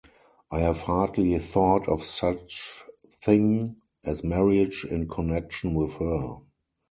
[0.51, 2.85] I have hardly thought of such
[3.23, 6.37] thing as marriage in connection with her.